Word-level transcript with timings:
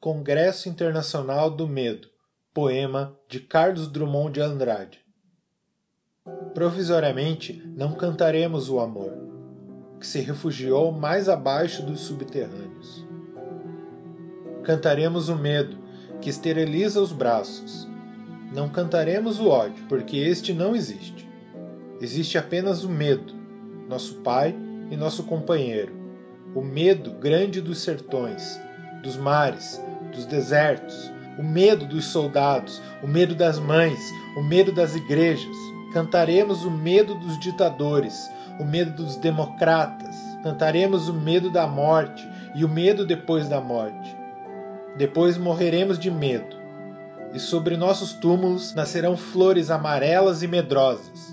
Congresso 0.00 0.66
Internacional 0.66 1.50
do 1.50 1.68
Medo, 1.68 2.08
poema 2.54 3.14
de 3.28 3.38
Carlos 3.38 3.86
Drummond 3.86 4.32
de 4.32 4.40
Andrade. 4.40 4.98
Provisoriamente 6.54 7.62
não 7.76 7.92
cantaremos 7.92 8.70
o 8.70 8.80
amor, 8.80 9.12
que 10.00 10.06
se 10.06 10.20
refugiou 10.20 10.90
mais 10.90 11.28
abaixo 11.28 11.82
dos 11.82 12.00
subterrâneos. 12.00 13.06
Cantaremos 14.64 15.28
o 15.28 15.36
medo, 15.36 15.76
que 16.22 16.30
esteriliza 16.30 16.98
os 16.98 17.12
braços. 17.12 17.86
Não 18.54 18.70
cantaremos 18.70 19.38
o 19.38 19.48
ódio, 19.48 19.84
porque 19.86 20.16
este 20.16 20.54
não 20.54 20.74
existe. 20.74 21.28
Existe 22.00 22.38
apenas 22.38 22.84
o 22.84 22.88
medo, 22.88 23.34
nosso 23.86 24.14
pai 24.22 24.56
e 24.90 24.96
nosso 24.96 25.24
companheiro. 25.24 25.92
O 26.54 26.62
medo 26.62 27.12
grande 27.12 27.60
dos 27.60 27.80
sertões, 27.80 28.58
dos 29.02 29.18
mares, 29.18 29.78
dos 30.10 30.26
desertos, 30.26 31.10
o 31.38 31.42
medo 31.42 31.86
dos 31.86 32.06
soldados, 32.06 32.82
o 33.02 33.06
medo 33.06 33.34
das 33.34 33.58
mães, 33.58 33.98
o 34.36 34.42
medo 34.42 34.72
das 34.72 34.94
igrejas. 34.94 35.56
Cantaremos 35.92 36.64
o 36.64 36.70
medo 36.70 37.14
dos 37.14 37.38
ditadores, 37.40 38.30
o 38.58 38.64
medo 38.64 38.92
dos 38.92 39.16
democratas. 39.16 40.16
Cantaremos 40.42 41.08
o 41.08 41.14
medo 41.14 41.50
da 41.50 41.66
morte 41.66 42.28
e 42.54 42.64
o 42.64 42.68
medo 42.68 43.06
depois 43.06 43.48
da 43.48 43.60
morte. 43.60 44.16
Depois 44.96 45.38
morreremos 45.38 45.98
de 45.98 46.10
medo, 46.10 46.56
e 47.32 47.38
sobre 47.38 47.76
nossos 47.76 48.12
túmulos 48.12 48.74
nascerão 48.74 49.16
flores 49.16 49.70
amarelas 49.70 50.42
e 50.42 50.48
medrosas 50.48 51.29